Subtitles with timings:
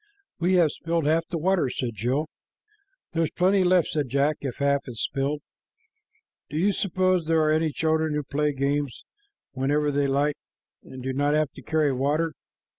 [0.39, 2.27] "We have spilled half the water," said Jill.
[3.13, 5.43] "There's plenty left," said Jack, "if half is spilled."
[6.49, 9.03] "Do you suppose there are any children who play games
[9.51, 10.37] whenever they like
[10.81, 12.33] and do not have to carry water?"